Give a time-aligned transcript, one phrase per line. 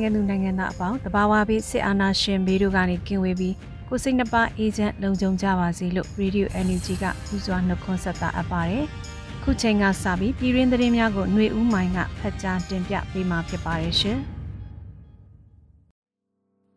[0.00, 3.54] ်ငံသူနိုင်ငံသားအပေါင်းတဘာဝပြီးစစ်အာဏာရှင်ဘေးတို့ကနေကင်းဝေးပြီး
[3.88, 8.84] ကိုစိတ်နှပါအေဂျင့်လုံခြုံကြပါစေလို့ Radio NUG ကဥစွာနှုတ်ခွန်းဆက်တာအပ်ပါတယ်။
[9.42, 14.18] ခုချိန်ကစပြီးပြည်ရင်းသတင်းများကိုຫນွေဦးမိုင်းကဖတ်ကြားတင်ပြပေးမှာဖြစ်ပါတယ်ရှင်။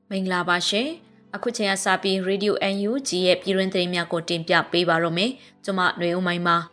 [0.09, 0.87] မင်္ဂလာပါရှင်။
[1.35, 5.31] အခုချိန်ကစပြီး Radio NUG ရဲ့ပြည်ရင်းသတင်းများကိုတင်ပြပေးပါရမယ်။
[5.63, 6.57] ကျွန်မຫນွေဦးမိုင်းပါ။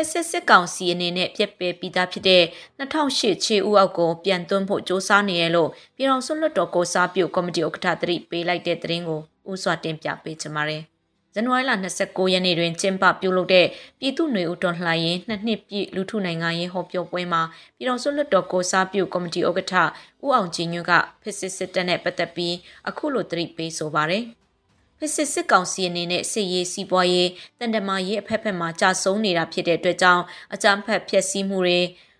[0.00, 2.42] က်စစ်စစ်ကောင်စီအနေနဲ့ပြက်ပယ်ပြီးသားဖြစ်တဲ့
[2.78, 9.20] 2008ခြေဥအောက်ကိုပြန်သွင်းဖို့စ조사နေရလို့ပြည်တော်စုလွတ်တော်ကိုစားပြုကော်မတီဥက္ကဋ္ဌသတိပေးလိုက်တဲ့သတင်းကို
[9.52, 10.82] ဥစွာတင်ပြပေးချင်ပါတယ်။
[11.34, 11.72] ဇန်နဝါရီလ
[12.02, 13.66] 29ရက်နေ့တွင်ကျင်းပပြုလုပ်တဲ့
[14.00, 17.42] ပြည်သူ့ຫນွေဦးတော်လှန်ရေးနှစ်နှစ်ပြည့်လူထုနိုင်ငံရေးဟောပြောပွဲမှာ
[17.76, 19.74] ပြည်တော်စုလွတ်တော်ကိုစားပြုကော်မတီဥက္ကဋ္ဌ
[20.24, 22.54] ဦးအောင်ကြည်ညွန့်ကဖက်စစ်စစ်တပ်နဲ့ပတ်သက်ပြီး
[22.88, 24.24] အခုလိုသတိပေးဆိုပါတယ်။
[24.99, 31.79] ဖစ်စစ်စစ်ကောင်စီအနေနဲ့စစ်ရေးစီးပွားရေးတန်တမာရေးအဖက်ဖက်မှာကြာဆုံးနေတာဖြစ်တဲ့အတွက်ကြောင့်အကြမ်းဖက်ဖျက်ဆီးမှုတွေ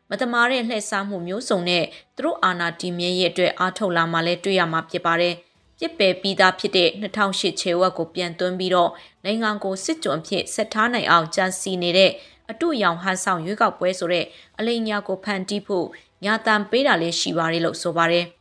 [0.10, 1.84] မတမာတဲ့လှည့်စားမှုမျိုးစုံနဲ့
[2.16, 5.36] သူတို့အာဏာတည်မြဲရေးအတွက်အားထုတ်လာမှလည်းတွေ့ရမှာဖြစ်ပါတယ်။
[5.80, 8.92] ပြစ်ပယ်ပြီးသားဖြစ်တဲ့2008ခြေဝက်ကိုပြန်သွင်းပြီးတော့
[9.26, 12.12] နိုင်ငံကိုစစ်ကြုံအဖြစ်ဆက်ထားနိုင်အောင်ကြံစီနေတဲ့
[12.52, 14.26] အတူရောင်ဟန်ဆောင်ရွေးကောက်ပွဲဆိုတဲ့
[14.60, 15.88] အလိညာကိုဖန်တီးဖို့
[16.24, 18.26] ညာတန်ပေးတာလည်းရှိပါတယ်လို့ဆိုပါတယ်။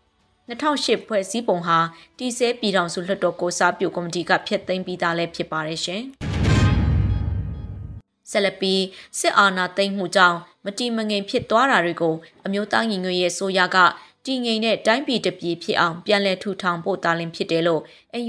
[0.49, 1.79] 2008ဖွဲ့စည်းပုံဟာ
[2.19, 6.03] တည်ဆဲပြည်ထောင်စုလွှတ်တော်ကိုစားပြုကော်မတီကဖျက်သိမ်းပြီးသားလည်းဖြစ်ပါတယ်ရှင်။
[8.31, 8.83] ဆက်လက်ပြီး
[9.19, 12.15] စစ်အာဏာသိမ်းမှုကြောင့်မတိမငင်ဖြစ်သွားတာတွေကို
[12.47, 13.77] အမျိုးသားညီညွတ်ရေးဆိုရက
[14.27, 17.83] တည်ငြိမ်တဲ့တိုင်းပြည်တပြည်ဖြစ်အောင်ပြန်လည်ထူထောင်ဖို့တာလင်ဖြစ်တယ်လို့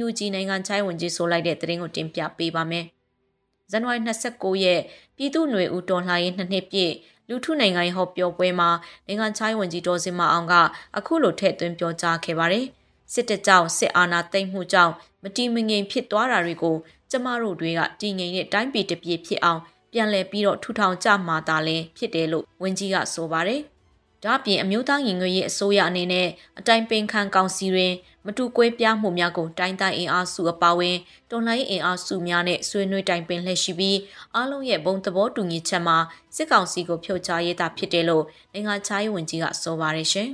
[0.06, 2.86] UNG နိုင်ငံချိုင်းဝင်ကြီးဆိုလိုက်တဲ့သတင်းကိုတင်ပြပေးပါမယ်။
[3.72, 4.00] ဇန်နဝါရီ
[4.34, 4.82] 29ရက်
[5.18, 6.94] ပြည်သူ့ຫນွေဦးတော်လှန်ရေးနှစ်နှစ်ပြည့်
[7.30, 8.70] လူထုနိုင်ငံရေးဟောပြောပွဲမှာ
[9.08, 10.54] နိုင်ငံချိုင်းဝန်ကြီးဒေါ်စင်မအောင်က
[10.98, 12.66] အခုလိုထည့်သွင်းပြောကြားခဲ့ပါတယ်။
[13.14, 16.76] စစ်တပ်ကြောင့်စစ်အာဏာသိမ်းမှုကြောင့်မတီမငြိမ်ဖြစ်သွားတာတွေကို
[17.12, 19.62] ကျမတို့တွေကတည်ငြိမ်တဲ့တိုင်းပြည်တစ်ပြည်ဖြစ်အောင်
[19.94, 23.62] ပြန်လည်ပြီးတော့ထူထောင်ကြမှာသာလဲဖြစ်တယ်လို့ဝန်ကြီးကဆိုပါတယ်။
[24.24, 26.28] ဒါ့ပြင်အမျိုးသားညီညွတ်ရေးအစိုးရအနေနဲ့
[26.60, 27.94] အတိုင်းပင်ခံကောင်စီတွင်
[28.26, 30.98] မတူကွဲပြားမှုများကိုတိုင်းတိုင်းအင်အားစုအပါအဝင်
[31.32, 33.98] တော်လှန်ရေးအင်အားစုများနဲ့ဆွေးနွေးတိုင်ပင်လှည့်ရှိပြီး
[34.36, 35.98] အားလုံးရဲ့ဘုံသဘောတူညီချက်မှာ
[36.36, 40.30] စစ်ကောင်စီကိုဖြုတ်ချရေးတာဖြစ်တယ်လို့နိုင်ငံခြားရေးဝန်ကြီးကဆိုပါတယ်ရှင်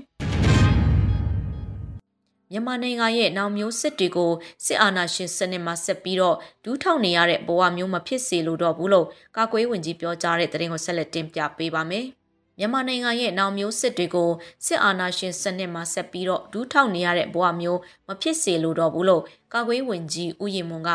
[2.51, 4.31] မြန်မာနိုင်ငံရဲ့နောက်မျိုးစစ်တွေကို
[4.66, 9.07] စစ်အာဏာရှင်စနစ်မှာဆက်ပြီးတော့ဒူးထောက်နေရတဲ့ဘဝမျိုးမဖြစ်စေလိုတော့ဘူးလို့
[9.38, 12.07] ကာကွယ်ဝင်ကြီးပြောကြားတဲ့သတင်းကိုဆက်လက်တင်ပြပေးပါမယ်။
[12.58, 14.32] မြန်မာနိုင်ငံရဲ့နောက်မျိုးစစ်တွေကို
[14.66, 19.24] စစ်အာဏာရှင်စနစ်မှာဆက်ပြီးတော့ဒူးထောက်နေရတဲ့ဘဝမျိုးမဖြစ်စေလိုတော့ဘူးလို့
[19.54, 20.92] ကာကွယ်ဝင်ကြီးဦးရင်မွန်က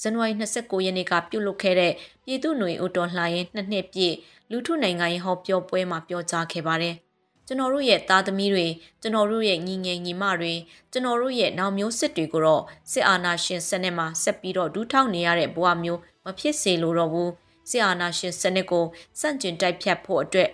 [0.00, 1.92] ဇန်နဝါရီ29ရက်နေ့ကပြုလုပ်ခဲ့တဲ့
[2.24, 4.14] ပြည်သူ့ຫນွေဦးတော်လှန်ရေးနှစ်နှစ်ပြည့်
[4.50, 6.96] လူထုနိုင်ငံရေးဟောပြောပွဲမှာပြောကြားခဲ့ပါတယ်။
[7.46, 8.66] ကျွန်တော်တို့ရဲ့သားသမီးတွေ
[9.00, 10.52] ကျွန်တော်တို့ရဲ့ညီငယ်ညီမတွေ
[10.92, 17.30] ကျွန်တော်တို့ရဲ့နောက်မျိုးစစ်တွေကိုတော့စစ်အာဏာရှင်စနစ်မှာဆက်ပြီးတော့ဒူးထောက်နေရတဲ့ဘဝမျိုးမဖြစ်စေလိုတော့ဘူး
[17.70, 18.84] စစ်အာဏာရှင်စနစ်ကို
[19.20, 20.50] စန့်ကျင်တိုက်ဖြတ်ဖို့အတွက်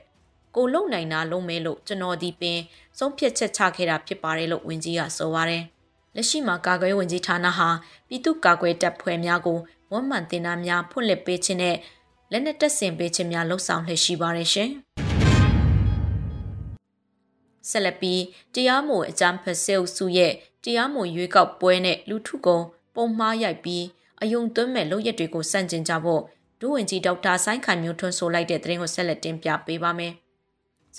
[0.57, 2.59] ကိုလုံနိုင်တာလုံးမဲလို့ကျွန်တော်ဒီပင်
[2.99, 5.63] ဆုံးဖြတ်ချက်ချခဲ့တာဖြစ်ပါတယ်လို့ဝန်ကြီးကဆိုပါတယ်။
[6.17, 7.69] လက်ရှိမှာကာကွယ်ဝန်ကြီးဌာနဟာ
[8.09, 9.59] ပြည်သူ့ကာကွယ်တပ်ဖွဲ့များကို
[9.93, 11.77] ဝန်မှန်တင်တာများဖွင့်လှစ်ပေးခြင်းနဲ့
[12.31, 14.71] လက်နက်တပ်ဆင်ပေးခြင်းများလှုပ်ဆောင်လှည့်ရှိပါတယ်ရှင်။
[17.71, 18.23] ဆက်လက်ပြီး
[18.55, 20.33] တရားမဝင်အကြမ်းဖက်ဆဲအုပ်စုရဲ့
[20.65, 22.65] တရားမဝင်ရွေးကောက်ပွဲနဲ့လူထုကုန်
[22.95, 23.85] ပုံမှားရိုက်ပြီး
[24.23, 26.23] အယုံသွင်းမဲ့လုပ်ရက်တွေကိုစန့်ကျင်ကြဖို့
[26.61, 30.30] ဒုဝန်ကြီးဒေါက်တာဆိုင်းခိုင်မျိုးထွန်းဆိုလိုက်တဲ့သတင်းကိုဆက်လက်တင်ပြပေးပါမယ်။ဇ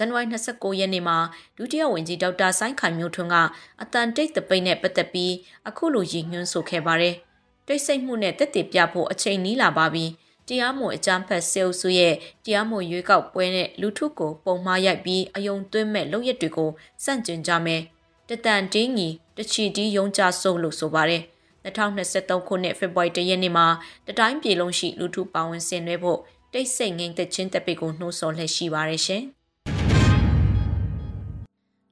[0.04, 1.18] န်နဝါရီ29ရက်နေ့မှာ
[1.58, 3.36] ဒုတိယဝန်ကြီးဒေါက်တာဆိုင်းခိုင်မျိုးထွန်းက
[3.82, 5.34] အတန်တိတ်တပိတ်နဲ့ပတ်သက်ပြီး
[5.68, 7.16] အခုလိုရည်ညွှန်းဆိုခဲ့ပါတယ်။
[7.68, 10.06] တိတ်ဆိတ်မှုနဲ့တက်တည်ပြဖို့အချိန်နီးလာပါပြီ။
[10.48, 12.14] တရားမဝင်အကြမ်းဖက်ဆဲအုပ်စုရဲ့
[12.46, 16.70] တရားမဝင်ရွေးကောက်ပွဲနဲ့လူထုကိုပုံမှားရိုက်ပြီးအယုံသွင်းမဲ့လုပ်ရက်တွေကို
[17.04, 17.82] စန့်ကျင်ကြမယ်။
[18.30, 21.24] တတန်တင်းကြီးတချီတီးယုံကြဆုပ်လို့ဆိုပါတယ်။
[21.66, 23.68] 2023ခုနှစ်ဖေဖော်ဝါရီလရက်နေ့မှာ
[24.08, 26.20] တတိုင်းပြည်လုံးရှိလူထုပါဝင်ဆင်နွှဲဖို့
[26.54, 29.24] တိတ်ဆိတ်ငိမ့်သက်ချင်းတပ်ပိတ်ကိုနှိုးဆော်လှည့်ရှိပါရရှင်။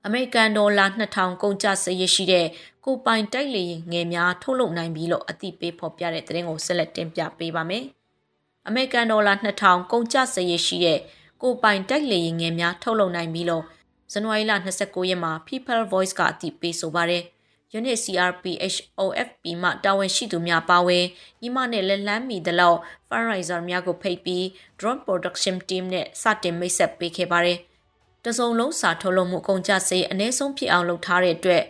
[0.06, 0.86] အမေရိကန်ဒေါ်လာ
[1.16, 2.48] 2000ကုန်ကျစရရှိတဲ့
[2.86, 7.84] ကိုပိုင်တိုက်လေငယ်များထုတ်လုပ်နိုင်ပြီလို့အသိပေးဖော်ပြတဲ့သတင်းကိုဆက်လက်တင်ပြပေးပါမယ်။
[8.68, 11.00] အမေရိကန်ဒေါ်လာ2000ကုန်ကျစရရှိတဲ့
[11.42, 13.63] ကိုပိုင်တိုက်လေငယ်များထုတ်လုပ်နိုင်ပြီလို့
[14.12, 17.24] ဇန်နဝါရီလ29ရက်မှာ People Voice ကအသိပေးဆိုပါတယ်။
[17.78, 21.06] Unit CRPH OFP မှတာဝန်ရှိသူများပါဝင်
[21.42, 24.44] ညီမနဲ့လက်လန်းမီတလောက် fundraiser များကိုဖိတ်ပြီး
[24.80, 27.60] drone production team နဲ့စတင်မိတ်ဆက်ပေးခဲ့ပါတယ်။
[28.25, 31.63] တစုံလုံးစာထုတ်လုပ်မှုကုန်ကျစရိတ်အနည်းဆုံးဖြစ်အောင်လုပ်ထားတဲ့အတွက်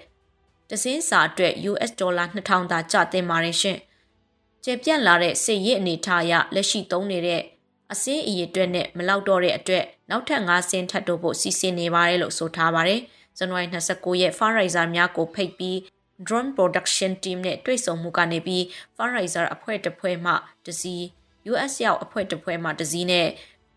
[0.69, 3.77] တစင်းစာအတွက် US ဒေါ်လာ2000သာကျသင့်ပါတယ်ရှင်။
[4.63, 7.41] ကျေပြန့်လာတဲ့စစ်ရေးအနေထားအရလက်ရှိသုံးနေတဲ့
[7.91, 13.01] အစင်းအရေးအတွက်နဲ့မလောက်တော့တဲ့အတွက်နောက်ထပ်၅ဆင်းထပ်တိုးဖို့စီစဉ်နေပါတယ်လို့ဆိုထားပါတယ်။
[13.37, 15.77] ဇန်နဝါရီ29ရက် fundraiser များကိုဖိတ်ပြီး
[16.27, 18.63] drone production team နဲ့တွေ့ဆုံမှုကနေပြီး
[18.95, 20.33] fundraiser အဖွဲ့တစ်ဖွဲ့မှ
[20.65, 21.05] တစည်း
[21.51, 23.27] US ရောက်အဖွဲ့တစ်ဖွဲ့မှတစည်းနဲ့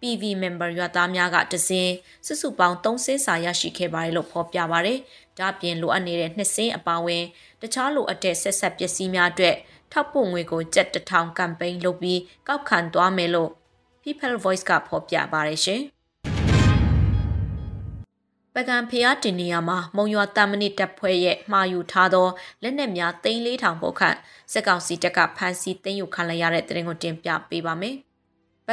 [0.03, 1.93] PV member ရွာသားများကတစင်း
[2.27, 4.99] စုစုပေါင်း3ဆင်းစာရရှိခဲ့ပါတယ်လို့ဖော်ပြပါတယ်။
[5.39, 7.25] ဒါ့အပြင်လိုအပ်နေတဲ့နှစ်ဆင်းအပါအဝင်
[7.61, 9.57] တခြားလိုအပ်တဲ့ဆက်ဆက်ပစ္စည်းများအတွက်
[9.93, 13.51] ထောက်ပို့ငွေကိုကျပ်တထောင်ကမ်ပိန်းလုပ်ပြီးကောက်ခံသွားမယ်လို့
[14.03, 15.83] People Voice ကဖော်ပြပါတယ်ရှင်။
[18.55, 22.29] ပကံဖျားတင်နေရမှာမုံရွာတမနစ်တပ်ဖွဲ့ရဲ့မှာယူထားသော
[22.63, 24.17] လက်နက်များသိန်း4000ပိုခန့်
[24.53, 28.12] စက်ကောင်စီတပ်ကဖမ်းဆီးသိမ်းယူခံလိုက်ရတဲ့တဲ့ရင်ကိုတင်ပြပေးပါမယ်။ပ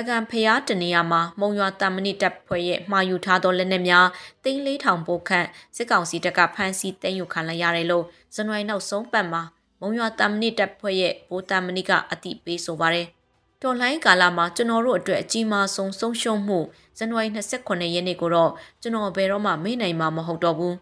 [0.09, 4.07] ကံဖျားတနေရမှာမုံရွာတမနစ်တပ်ဖွဲ့ရဲ့မှာယူထားသောလက်နက်များ
[4.43, 8.05] သိန်း4000ပိုခန့်စက်ကောင်စီတပ်ကဖမ်းဆီးသိမ်းယူခံလိုက်ရတယ်လို့
[8.35, 9.41] ဇန်နဝါရီနောက်ဆုံးပတ်မှာ
[9.79, 13.07] မုံရွာတမနစ်တပ်ဖွဲ့ရဲ့ဘိုးတမနစ်ကအတိပေးဆိုပါတယ်။
[13.63, 16.59] တော်လှန်ရေးကာလမှာကျွန်တော်တို့အတွက်အကြီးမားဆုံးဆုံးရှုံးမှု
[16.97, 18.51] ဇန်နဝါရီ28ရက်နေ့ကိုတော့
[18.81, 20.75] ကျွန်တော်ဘယ်တော့မှမေ့နိုင်မှာမဟုတ်တော့ဘူး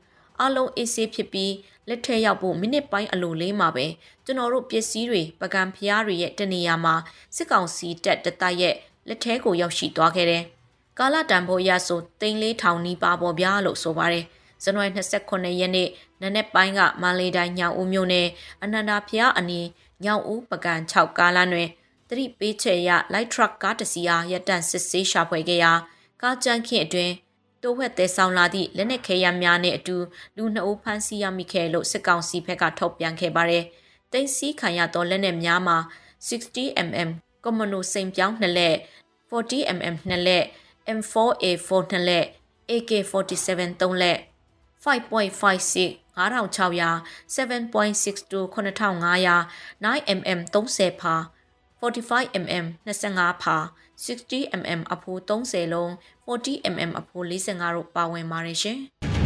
[0.44, 1.54] အလုံးအေးဆေးဖြစ်ပြီး
[1.90, 3.86] လက်ထက်ရောက်ဖို့မိနစ်ပိုင်းအလိုလေးမှာပဲ
[4.26, 6.96] ကျွန်တော်တို့ပစ္စည်းတွေပကံဖျားတွေရဲ့တနေရာမှာ
[7.36, 8.76] စစ်ကောင်စီတပ်တတိုက်ရဲ့
[9.08, 10.44] လက်ထဲကိုရောက်ရှိသွားခဲ့တယ်။
[11.00, 14.26] ကာလတန်ဖိုးရဆိုတိန်လေးထောင်နီးပါပေါ်ဗျာလို့ဆိုပါတယ်။
[14.64, 15.90] ဇန်နဝါရီ28ရက်နေ့
[16.22, 18.28] နနက်ပိုင်းကမန္တလေးတိုင်းညောင်ဦးမြို့နယ်
[18.64, 19.68] အနန္ဒာဖျားအနီး
[20.04, 21.70] ညောင်ဦးပကံ6ကားလမ်းတွင်
[22.10, 25.72] တတိပေးချက်ရ light truck ကားတစ်စီးအားရပ်တန့်စစ်ဆေးရှာဖွေခဲ့ရာ
[26.22, 27.14] ကားကြမ်းခင်အတွင်း
[27.64, 29.98] တိုးဝက်သေးဆောင်လာသည့်လက်နက်ခဲယမ်းများနဲ့အတူ
[30.38, 33.64] လူနှစ်ဦးဖမ်းဆီးရမိခဲ့လို့စစ်ကောင်စီဘက်ကထုတ်ပြန်ခဲ့ပါတယ်။
[34.14, 35.78] တင်စီခံရသောလက်နက်များမှာ
[36.28, 37.10] 60mm
[37.50, 38.78] ကွန်မနိုစိန်ပြောင်းနှစ်လက်
[39.32, 40.46] 40mm နှစ်လက်
[40.98, 42.26] M4A4 နှစ်လက်
[42.72, 44.20] AK47 သုံးလက်
[44.84, 46.92] 5.56 9600
[47.36, 49.36] 7.62 9500
[49.84, 51.16] 9mm 30ဖာ
[51.82, 53.58] 45mm 25ဖာ
[54.06, 55.92] 60mm အဖိုး30လုံး
[56.28, 58.80] 40mm အဖိုး45တို့ပါဝင်ပါတယ်ရှင်။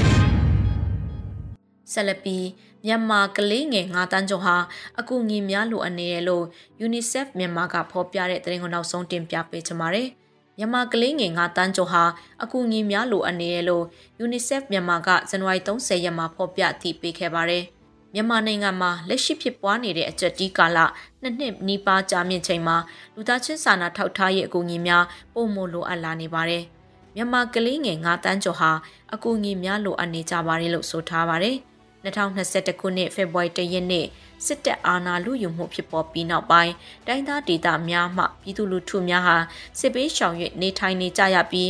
[1.94, 2.46] ဆက်လက်ပြီး
[2.86, 4.56] မြန်မာကလေးငယ်9တန်းကျော်ဟာ
[5.00, 6.46] အကူအညီများလိုအပ်နေတယ်လို့
[6.86, 10.08] UNICEF မြန်မာကဖော်ပြတဲ့သတင်းကိုနောက်ဆုံးတင်ပြပေးချင်ပါတယ်။
[10.58, 12.04] မြန်မာကလေးငယ်9တန်းကျော်ဟာ
[12.44, 13.86] အကူအညီများလိုအပ်နေတယ်လို့
[14.26, 17.66] UNICEF မြန်မာကဇန်နဝါရီ30ရက်မှာဖော်ပြတည်ပေးခဲ့ပါတယ်။
[18.14, 20.80] မြန်မာနိုင်ငံမှာလက်ရှိဖြစ်ပွားနေတဲ့အကြက်တီးကာလ
[21.22, 22.78] နှစ်နှစ်နီးပါးကြာမြင့်ချိန်မှာ
[23.16, 25.04] လူသားချင်းစာနာထောက်ထားရေးအကူအညီများ
[25.34, 26.64] ပုံမလိုအပ်လာနေပါတယ်။
[27.16, 28.72] မြန်မာကလေးငယ်9တန်းကျော်ဟာ
[29.14, 31.58] အကူအညီများလိုအပ်နေကြပါတယ်လို့ဆိုထားပါတယ်။
[32.06, 34.06] 2021ခုနှစ်ဖေဖော်ဝါရီလရက်နေ့
[34.46, 36.74] စစ်တပ်အာဏာလုယူမှုဖြစ်ပေါ်ပြီးနောက်ပိုင်း
[37.08, 39.36] တိုင်းသားဒေသများမှပြည်သူလူထုများဟာ
[39.80, 41.70] စစ်ပေးရှောင်၍နေထိုင်နေကြရပြီး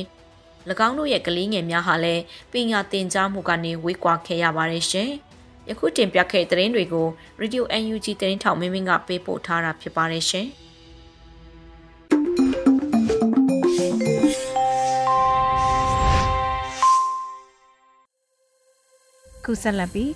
[0.87, 5.09] ၎င်းတို့ရဲ့ကလေးငယ်များဟာလည်းပညာသင်ကြားမှုကနေဝေးကွာခဲ့ရပါတယ်ရှင်။
[5.69, 7.07] ယခုတင်ပြခဲ့တဲ့သတင်းတွေကို
[7.41, 10.47] Radio UNG သတင်းထောက်မင်းမင်းကပေးပို့ထားတာဖြစ်ပါတယ်ရှင်။
[19.51, 20.11] ခုဆက်လက်ပြီး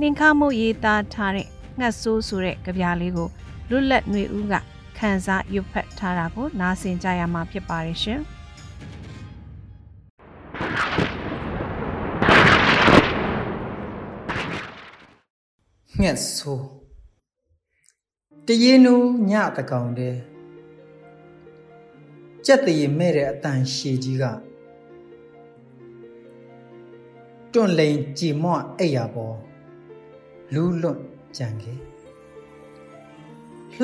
[0.00, 1.48] နှင်ခမှုရေးသားထားတဲ့
[1.78, 3.28] ငှက်ဆိုးဆိုတဲ့ကြပြားလေးကို
[3.70, 4.54] လွတ်လပ်ຫນွေဦးက
[4.98, 8.20] ခန်းစားရွတ်ဖက်ထားတာကိုနားဆင်ကြရမှာဖြစ်ပါတယ်ရှင်။
[16.00, 16.66] ငှက်ဆိုး
[18.46, 18.94] တရေနူ
[19.30, 20.18] ညတကောင်တည်း
[22.46, 24.24] ကြက်တရေမဲ့တဲ့အတန်ရှည်ကြီးက
[27.54, 29.36] တွန့်လိန်ကြည်မော့အိပ်ရပေါ်
[30.54, 31.00] လူးလွတ်
[31.36, 31.78] ကြံခဲ့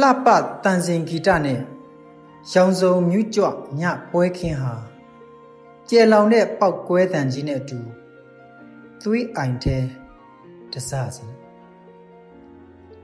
[0.00, 0.26] လှပ
[0.64, 1.60] တန်စင်ဂီတနဲ့
[2.52, 3.46] ရောင်စုံမြူးကြွ
[3.80, 4.74] ညပွဲခင်းဟာ
[5.88, 7.78] ကျဲလောင်တဲ့ပောက်ကွဲတန်ကြီးနဲ့အတူ
[9.02, 9.84] သွေးအိုင်တဲ့
[10.72, 11.26] တစစီ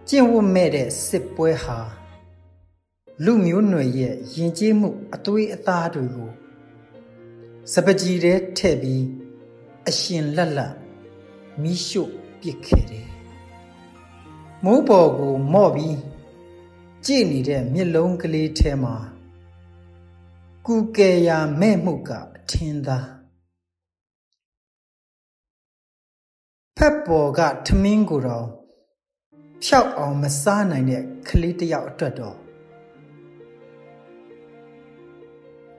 [0.08, 1.78] ကျင့်ဝတ်မဲ့တဲ့စစ်ပွဲဟာ
[3.24, 6.30] လူမျိုးနွယ်ရဲ့ယဉ်ကျေးမှုအသွေးအသားတွေကို
[7.72, 9.04] စပကြီးတဲ့ထဲ့ပြီး
[9.90, 10.74] အရှင်လက်လက်
[11.62, 13.08] မိရှို့ပစ်ခဲ့တယ်။
[14.64, 15.98] မိုးပေါ်ကိုမော့ပြီး
[17.06, 18.94] ကြည်နေတဲ့မျက်လုံးကလေးထဲမှာ
[20.66, 22.98] ကူကယ်ရာမဲ့မှုကအထင်သာ
[26.76, 28.46] ဖက်ပေါ်ကထမင်းကိုတော့
[29.64, 32.36] ဖြောက်အောင်မစားနိုင်တဲ့ကလေးတစ်ယောက်အတွက်တော့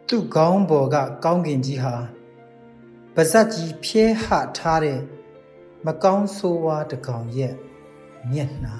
[0.07, 1.95] သူ့ခေါင်းပေါ်ကကောင်းကင်ကြီးဟာ
[3.19, 4.99] ပါဇက်ကြီးဖြဲဟထားတဲ့
[5.85, 7.53] မကောင်းဆိုးဝါးတကောင်ရဲ့
[8.31, 8.75] မျက်နှာ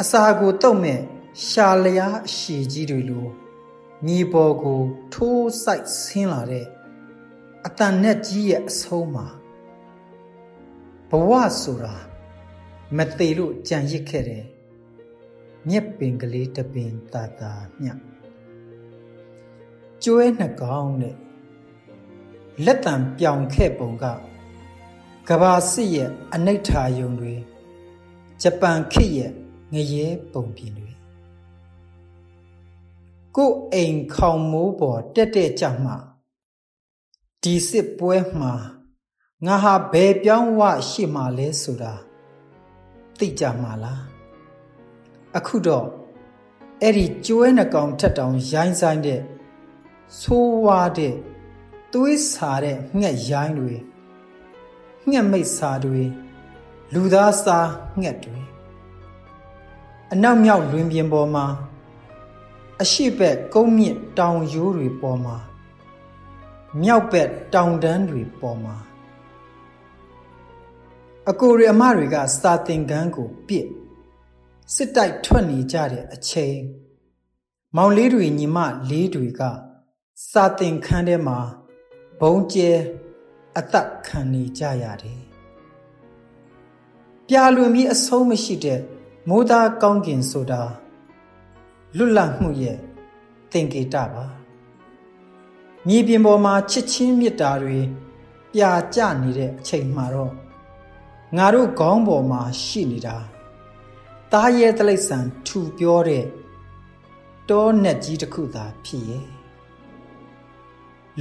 [0.00, 1.00] အစာကိုတုတ်မဲ့
[1.46, 3.26] ရှာလျားအရှိကြီးတွေလို
[4.06, 6.66] မြေပေါ်ကိုထိုးဆိုင်ဆင်းလာတဲ့
[7.66, 9.26] အတန်နဲ့ကြီးရဲ့အဆုံးမှာ
[11.10, 11.30] ဘဝ
[11.62, 11.96] ဆိုတာ
[12.96, 14.44] မသေးလို့ကြံရစ်ခဲ့တယ်
[15.68, 17.88] မြက်ပင်ကလေးတပင်တာတာမြ
[20.02, 21.16] ကျွဲနှကောင်နဲ့
[22.64, 24.04] လက်တံပြောင်ခဲ့ပုံက
[25.28, 27.34] ကဘာစစ်ရဲ့အနိဋ္ဌာယုံတွေ
[28.42, 29.32] ဂျပန်ခေတ်ရဲ့
[29.74, 30.90] ငရဲပုံပြင်တွေ
[33.36, 35.92] ကိုယ်အိမ်ခေါင်မိုးပေါ်တက်တက်ကြမှ
[37.42, 38.54] ဒီစစ်ပွဲမှာ
[39.46, 41.94] ငါဟာဘယ်ပြောင်းဝရှိမှလဲဆိုတာ
[43.18, 44.02] သိကြမှာလား
[45.36, 45.86] အခုတော့
[46.82, 49.20] အဲ့ဒီကျွဲနှကောင်ထက်တောင်ရိုင်းဆိုင်တဲ့
[50.20, 51.14] ဆိုးဝါးတဲ့
[51.96, 53.74] သွေးစာတဲ့ငှက်ရိုင်းတွေ
[55.10, 56.02] ငှက်မိတ်စာတွေ
[56.94, 57.58] လူသားစာ
[58.00, 58.40] ငှက်တွေ
[60.12, 61.46] အနောက်မြောက်လွင်ပြင်ပေါ်မှာ
[62.82, 65.36] အရှိဘက်ကုန်းမြင့်တောင်ရိုးတွေပေါ်မှာ
[66.82, 68.76] မြောက်ဘက်တောင်တန်းတွေပေါ်မှာ
[71.30, 73.66] အကိုရအမတွေကစာသင်ခန်းကိုပြစ်
[74.74, 76.58] စစ်တိုက်ထွက်နေကြတဲ့အချိန်
[77.76, 78.58] မောင်လေးတွေညီမ
[78.90, 79.42] လေးတွေက
[80.30, 81.38] စာသင်ခန်းထဲမှာ
[82.20, 82.70] ဘုံကျဲ
[83.58, 85.22] အသက်ခံနေကြရတယ်
[87.28, 88.80] ပြာလွန်ပြီးအဆုံးမရှိတဲ့
[89.28, 90.62] မိုးသားကောင်းကင်ဆိုတာ
[91.96, 92.78] လွတ်လပ်မှုရဲ့
[93.52, 94.26] သင်္ကေတပါ
[95.86, 97.78] မြေပြင်ပေါ်မှာချစ်ချင်းမေတ္တာတွေ
[98.52, 100.32] ပြာကျနေတဲ့အချိန်မှာတော့
[101.36, 103.16] ငါတို့ခေါင်းပေါ်မှာရှိနေတာ
[104.32, 106.24] တားရဲတလိษံထူပြောတဲ့
[107.48, 109.35] တောနဲ့ကြီးတစ်ခုသာဖြစ်ရဲ့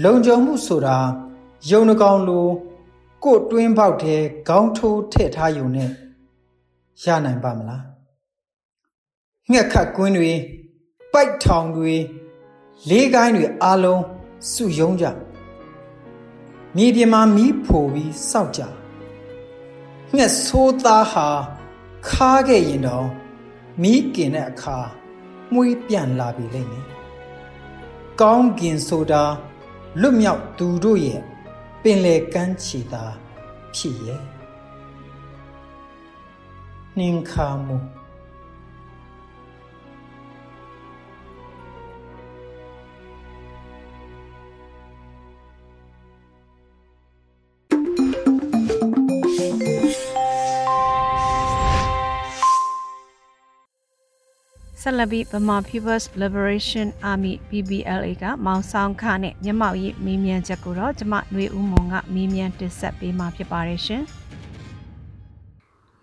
[0.03, 0.97] လုံခြုံမှုဆိုတာ
[1.69, 2.47] ယုံနှကောင်လို
[3.23, 4.15] ကို့တွင်းပေါက်ထဲ
[4.47, 5.89] ခေါင်းထိုးထည့်ထားယုံနဲ့
[7.03, 7.83] ရနိုင်ပါမလား
[9.51, 10.31] ငှက်ခတ်ကွင်းတွေ
[11.11, 11.93] ပိုက်ထောင်တွေ
[12.89, 14.03] လေးကိုင်းတွေအားလုံး
[14.51, 15.05] စုယုံကြ
[16.75, 18.61] မြေပြင်မှာမီးဖိုပြီးစောက်ကြ
[20.15, 21.27] ငှက်ဆိုးသားဟာ
[22.09, 23.07] ခါခဲ့ရင်တော့
[23.81, 24.77] မီးกินတဲ့အခါ
[25.53, 26.85] မှုေးပြန်လာပြီလိမ့်မယ်
[28.21, 29.23] ကောင်းကင်ဆိုတာ
[30.01, 31.21] လွတ်မြောက်သူတို့ရဲ့
[31.81, 33.03] ပင်လေကမ်းခြေသာ
[33.75, 34.21] ဖြစ်ရဲ့
[36.97, 37.77] နှင်ခါမှု
[54.87, 64.03] ဆက်လက်ပြီး Burma People's Liberation Army BPLA ကမောင်ဆောင်ခနဲ့မျက်မှောက်ရေးမီးမြန်းချက်ကိုတော့ကျမຫນွေဦးမွန်ကမီးမြန်းတင်ဆက်ပေးမှာဖြစ်ပါတယ်ရှင်။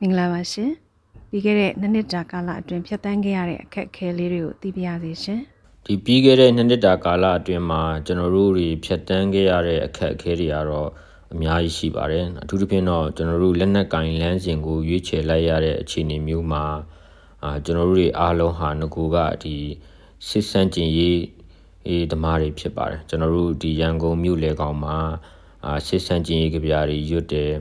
[0.01, 0.71] မင်္ဂလာပါရှင်။
[1.31, 5.41] ပြီးခဲ့တဲ့နှစ်နှစ်တာကာလအတွင်းဖြတ်သန်းခဲ့ရတဲ့အခက်အခဲလေးတွေကိုသိပြရစီရှင်။
[5.87, 10.89] ဒီပြီးခဲ့တဲ့နှစ်နှစ်တာကာလအတွင်းမှာကျွန်တော်တို့တွေဖြတ်သန်းခဲ့ရတဲ့အခက်အခဲတွေကတော့
[11.33, 16.65] အများကြီးရှိပါတယ်။အထူးသဖြင့်တော့ကျွန်တော်တို့လက်နက်ကင်လမ်းစဉ်ကိုရွေးချယ်လိုက်ရတဲ့အခြေအနေမျိုးမှာ
[17.45, 19.55] အာကျွန်တော်တို့တွေအားလုံးဟာငကူကဒီ
[20.29, 21.21] စစ်စန့်ကျင်ရေး
[21.87, 24.97] အေးဓမားတွေဖြစ်ပါတယ်ကျွန်တော်တို့ဒီရန်ကုန်မြို့လေကောင်မှာ
[25.65, 27.53] အာစစ်စန့်ကျင်ရေးကြပြားတွေရွတ်တယ်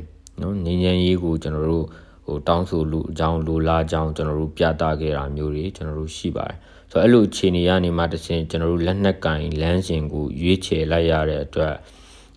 [0.41, 1.85] နော်ငញ្ញရေးကိုကျွန်တော်တို့
[2.25, 6.57] ဟိုတောင်းဆိုလူအကြောင်းလူလားအကြောင်းကျွန်တော်တို့ပြသခဲ့တာမျိုးတွေကျွန်တော်တို့ရှိပါတယ်
[6.91, 11.73] ဆိုတော့အဲ့လိုအခြေအနေကနေမှတဆင်ကျွန်တော်တို့လက်နက်ကင်လမ်းစဉ်ကိုရွေးချယ်လိုက်ရတဲ့အတွက်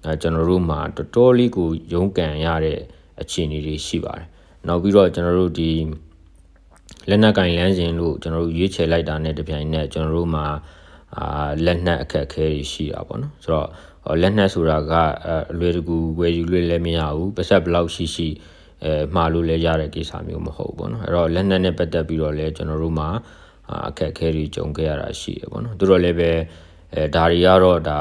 [0.04, 2.78] အဲကျွန်တော်တို့မှာတော်တော်လေးကိုရုန်းကန်ရတဲ့
[3.20, 4.26] အခြေအနေတွေရှိပါတယ်
[4.66, 5.70] နောက်ပြီးတော့ကျွန်တော်တို့ဒီ
[7.08, 10.46] လက်နက်ကင်လမ်းစဉ်လို့ကျွန်တော်တို့ရွေးချယ်လိုက်တာနဲ့တပြိုင်နက်ကျွန်တော်တို့မှာ
[11.16, 13.68] အာလက်နက်အခက်အခဲတွေရှိတာပေါ့နော်ဆိုတော့
[14.22, 14.92] လက်နက်ဆိုတာက
[15.52, 18.28] အလွယ်တကူဝယ်ယူလို့လည်းမရဘူးပတ်သက်ဘလောက်ရှိရှိ
[18.84, 23.08] အဲမှားလို့လည်းရတဲ့ကိစ္စမျိုးမဟုတ်ဘူးပေါ့နော်အဲ့တော့လက်နက်နဲ့ပတ်သက်ပြီးတော့လည်းကျွန်တော်တို့မှာ
[23.88, 26.30] အခက်အခဲတွေကြုံခဲ့ရတာရှိတယ်ပေါ့နော်သူတို့လည်းပဲ
[26.94, 28.00] အဲဒါတွေကတော့ဒါ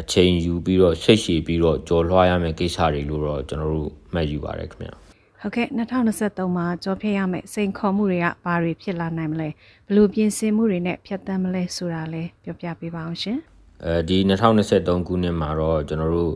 [0.00, 4.94] အချိန်ယူပြီးတော့ဆိတ်ရှည်ပြီးတော့ကြော်လွှားရမယ့်ကိစ္စတွေလို့တော့ကျွန်တော်တို့မှတ်ယူပါတယ်ခင်ဗျာ
[5.42, 5.68] ဟုတ်ကဲ့
[6.16, 9.48] 2023မှာကြောဖြတ်ရမယ့်စိန်ခေါ်မှုတွေကဘာတွေဖြစ်လာနိုင်မလဲ
[9.88, 13.38] ဘလို့ပြင်ဆင်မှုတွေနဲ့ဖြတ်သန်းမလဲဆိုတာလည်းပြောပြပေးပါအောင်ရှင်
[13.84, 14.18] အဲဒီ
[14.60, 16.32] 2023ခုနှစ်မှာတော့ကျွန်တော်တို့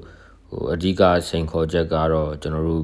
[0.48, 2.82] ဟိုအဓိကစိန်ခေါ်ချက်ကတော့ကျွန်တော်တို့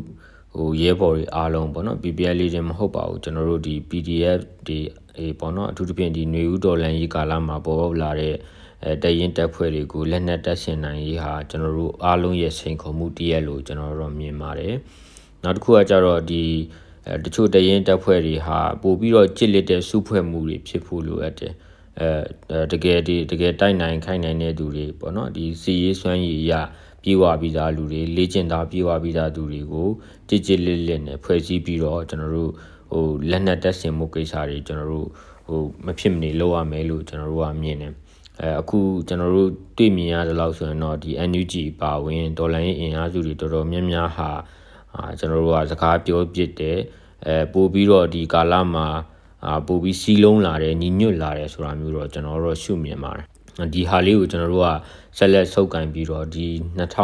[0.55, 4.79] ဟိုရဲဘော်တွေအားလုံးပေါ့နော် PPL လေးချင်းမဟုတ်ပါဘူးကျွန်တော်တို့ဒီ PDF တွေ
[5.17, 8.35] အေးပေါ့နော်အထူးသဖြင့်ဒီຫນွေဦးတော်လန်ရေးကာလမှာပေါ်ပေါက်လာတဲ့
[8.85, 14.75] အဲတရင်တက်ဖွဲ့တွေကိုလက်နက်တက်ရှင်နိုင်ရေးဟာကျွန်တော်တို့အားလုံးရဲ့စိန်ခေါ်မှုတည်းရဲ့လို့ကျွန်တော်တို့မြင်ပါတယ်
[15.44, 16.42] နောက်တစ်ခုကကြတော့ဒီ
[17.06, 21.54] အဲတချို့တရင်တက်ဖွဲ့တွေဟာပို့ပြီးတော့ကြစ်လက်တဲ့စုဖွဲ့မှုတွေဖြစ်ဖို့လိုအပ်တယ်
[22.00, 26.61] အဲတကယ်ဒီတကယ်တိုက်နိုင်ခိုင်နိုင်တဲ့သူတွေပေါ့နော်ဒီစီရေးစွမ်းရည်အရာ
[27.02, 29.88] ပြေဝပြီးသားလူတွေလေ့ကျင့်သားပြေဝပြီးသားသူတွေကို
[30.28, 32.52] ကြည်ကြည်လစ်လစ်နဲ့ဖွဲ့စည်းပြီးတော့ကျွန်တော်တို့
[32.92, 35.09] ဟိုလက်နက်တက်ဆင်မှုကိစ္စတွေကျွန်တော်တို့
[35.47, 37.92] ဟိုမဖြစ်မနေလုပ်ရမယ်လို့ကျွန်တော်တို့ကမြင်တယ်
[38.40, 38.78] အဲအခု
[39.09, 44.30] ကျွန်တော်တို့တွေ့မြင်ရတဲ့လောက်ဆိုရင်တော့ဒီ NUG ပါဝင်ဒေါ်လာရင်းအင်အားစုတွေတော်တော်များများဟာ
[44.97, 46.78] အာကျွန်တော်တို့ကစကားပြောပြတယ်
[47.26, 48.87] အဲပို့ပြီးတော့ဒီကာလမှာ
[49.47, 53.26] အာပို့ပြီးစီးလုံးလာတယ်ညီညွတ်လာတယ်ဆိုတာမျိုးတော့ကျွန်တော်တို့ရှုမြင်ပါတယ်
[53.75, 54.70] ဒီဟာလေးကိုကျွန်တော်တို့က
[55.18, 56.47] ဆက်လက်ဆုပ်ကင်ပြီးတော့ဒီ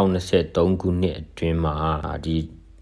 [0.03, 1.75] 2023ခုနှစ်အတွင်းမှာ
[2.25, 2.35] ဒီ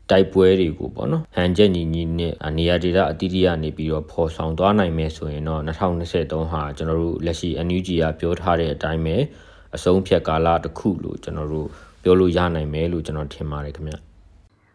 [0.09, 9.15] တိုက်ပွဲတွေကိုပေါ့နော်ဟန်ချက်ညီညီနဲ့နေရာဒေသအတိအကျနေပြီးတော့ပေါ်ဆောင်သွားနိုင်မယ်ဆိုရင်တော့2023ဟာကျွန်တော်တို့လက်ရှိ NUG ကပြောထားတဲ့အတိုင်းပဲ
[9.75, 11.67] အဆုံးဖြတ်ကာလတစ်ခုလို့ကျွန်တော်တို့
[12.03, 13.95] ပြောလို့ရနိုင်မယ်လို့ကျွန်တော်ထင်ပါတယ်ခင်ဗျ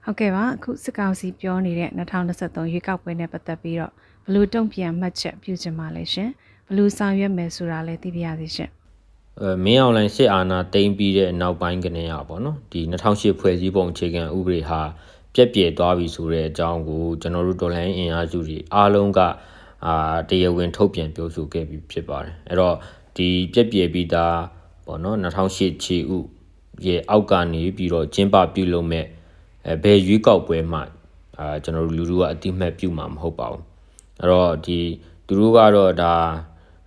[0.04, 3.92] ဟုတ်ကဲ့ပါအခုစစ်ကောင်စီပြောနေတဲ့2023ရွေးကောက်ပွဲနဲ့ပတ်သက်ပြီးတော့
[4.26, 6.30] ဘလို့တုံ့ပြန်မှတ်ချက်ပြုချင်ပါလဲရှင်
[6.68, 8.70] ဘလို့ဆောင်ရွက်မယ်ဆိုတာလည်းသိပြရစီရှင်
[9.40, 14.80] အဲမင်းအွန်လိုင်းစစ်အာဏာသိမ်းပြီးတဲ့နောက်ပိုင်းကနေရပါတော့ဒီ2008ဖွဲ့စည်းပုံအခြေခံဥပဒေဟာ
[15.34, 19.20] ပြက်ပြယ်သွားပြီဆိုတဲ့အကြောင်းကိုကျွန်တော်တို့ဒေါ်လာအင်အားစုတွေအားလုံးက
[19.86, 19.94] အာ
[20.28, 22.76] တရားဝင်ထုတ်ပြန်ပြောဆိုခဲ့ပြီးဖြစ်ပါတယ်အဲ့တော့
[23.16, 24.38] ဒီပြက်ပြယ်ပြီးသား
[24.86, 26.18] ပေါ့နော်2008ခြေဥ
[26.86, 29.06] ရဲ့အောက်ကနေပြီးတော့ကျင်းပပြုလုပ်မဲ့
[29.68, 30.80] အဲဘယ်ရွေးကောက်ပွဲမှ
[31.38, 33.62] အာကျွန်တော်တို့လူလူကအတိမတ်ပြုမှာမဟုတ်ပါဘူး
[34.18, 34.78] အဲ့တော့ဒီ
[35.26, 36.14] သူတို့ကတော့ဒါ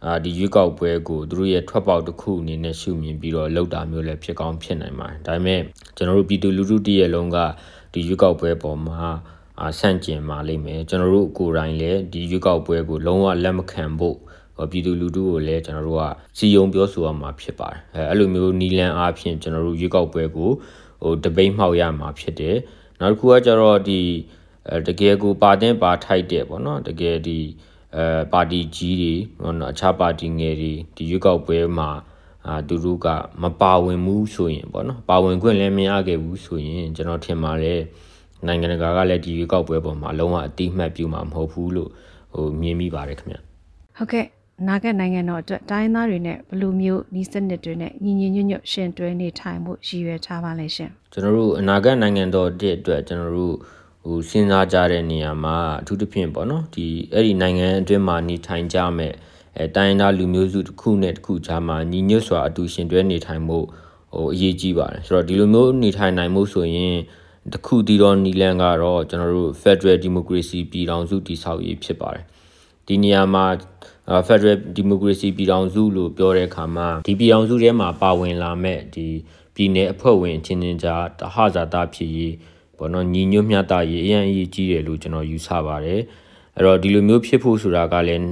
[0.05, 5.61] အာဒီရွေးကောက်ပွဲကိုသူတို့ရဲ့ထွက်ပေါက်တစ်ခုအနေနဲ့ရှုမြင်ပြီးတော့လောက်တာမျိုးလည်းဖြစ်ကောင်းဖြစ်နိုင်ပါတယ်ဒါပေမဲ့
[5.95, 7.37] ကျွန်တော်တို့ပြည်သူလူထုတည်းရဲ့လုံးက
[7.93, 9.01] ဒီရွေးကောက်ပွဲပေါ်မှာ
[9.61, 14.17] အာဆန့်ကျင်ပါလိမ့်မယ်ကျွန်တော်တို့ကိုယ်တိုင်လည်းဒီရွေးကောက်ပွဲကိုလုံးဝလက်မခံဖို့
[14.71, 16.03] ပြည်သူလူထုကိုလည်းကျွန်တော်တို့က
[16.37, 20.51] စီယုံပြောဆိုရမှာဖြစ်ပါတယ်အဲအဲ့လိုမျိုးနီလန်အားဖြင့်ကျွန်တော်တို့ရွေးကောက်ပွဲကို
[21.03, 22.57] ဟိုတပိတ်မှောက်ရမှာဖြစ်တယ်
[22.99, 24.01] နောက်တစ်ခုကကျတော့ဒီ
[24.69, 27.39] အဲတကယ်ကိုပါတင်ပါထိုက်တယ်ပေါ့နော်တကယ်ဒီ
[27.95, 29.13] အဲပါတီကြီးတွေ
[29.59, 31.89] နော်အခြားပါတီငယ်တွေဒီရွေးကောက်ပွဲမှာ
[32.47, 33.07] အာသူတို့က
[33.43, 37.81] မပါဝင်ဘူးဆိုရင်ပေါ့နော်ပါဝင်ခွင့်လည်းမရခဲ့ဘူးဆိုရင်ကျွန်တော်ထင်ပါတယ်
[38.47, 41.89] နိုင်ငံတကာကလည်းဒီရွေးကောက်ပွဲပေါ်မှာလုံးဝအတိမတ်ပြုမှာမဟုတ်ဘူးလို့
[42.33, 43.37] ဟိုမြင်မိပါတယ်ခင်ဗျ
[43.97, 44.25] ဟုတ်ကဲ့
[44.67, 53.55] နာဂတ်နိုင်ငံတော်အတွက်တိုင်းသားတွေနဲ့ဘယ်လိုမျိုးဤစနစ်တွေနဲ့ညီညီညွတ်ညွတ်ရှင်တွဲနေထိုင်မှုရည်ရွယ်ထားပါလဲရှင်ကျွန်တော်တို့အနာဂတ်နိုင်ငံတော်တဲ့အတွက်ကျွန်တော်တို့
[54.05, 59.13] ဟိုစဉ်းစားကြတဲ့နေရာမှာအထူးသဖြင့်ပေါ့နော်ဒီအဲ့ဒီနိုင်ငံအတွင်းမှာနေထိုင်ကြမဲ့
[59.57, 63.59] အဲတိုင်းသားလူမျိုးစုတစ်ခုနဲ့တစ်ခုကြားမှာညီညွတ်စွာအတူရှင်တွဲနေထိုင်မှု
[64.13, 66.95] ဟိုအရေးကြီးပါတယ်ဆိုတော့ဒီလိုမျိုးနေထိုင်နိုင်မှုဆိုရင်
[67.53, 72.25] တခုတည်တော်နီလန်ကတော့ကျွန်တော်တို့ Federal Democracy ပြည်ထောင်စုတည်ဆောက်ရေးဖြစ်ပါတယ်
[72.87, 73.45] ဒီနေရာမှာ
[74.27, 79.07] Federal Democracy ပြည်ထောင်စုလို့ပြောတဲ့အခါမှာဒီပြည်ထောင်စုထဲမှာပါဝင်လာမဲ့ဒီ
[79.55, 82.35] ပြည်내အဖွဲ့ဝင်ချင်းချင်းကြားတဟဇာတာဖြစ်ရေး
[82.77, 86.01] ပေါ့နော်ညီညွတ်မျှတရေးအရင်အရေးကြီးတယ်လို့ကျွန်တော်ယူဆပါတယ်
[86.55, 88.23] အဲ့တော့ဒီလိုမျိုးဖြစ်ဖို့ဆိုတာကလည်း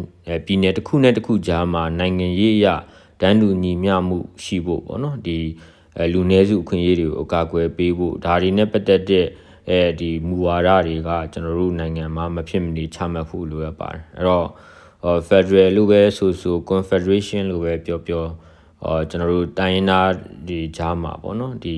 [0.46, 2.68] ပြည်내တစ်ခုနဲ့တစ်ခုကြားမှာနိုင်ငံရေးအရ
[3.22, 5.38] တန်းတူညီမျှမှုရှိဖို့ပေါ့နော်ဒီ
[6.14, 9.28] လူနည်းစုအခွင့်အရေးတွေကိုအကာအကွယ်ပေးဖို့ဒါတွေနဲ့ပတ်သက်တဲ့
[9.70, 14.48] အဲဒီမူဝါဒတွေကကျွန်တော်တို့နိုင်ငံမှာမဖြစ်မနေချမှတ်ဖို့လိုအပ်ပါတယ်အဲ့တော့
[15.28, 18.26] Federal လို့ပဲဆိုဆို Confederation လို့ပဲပြောပြော
[18.86, 20.12] အော်ကျွန်တော်တို့တိုင်းရင်းသား
[20.48, 21.78] တွေကြားမှာပေါ့နော်ဒီ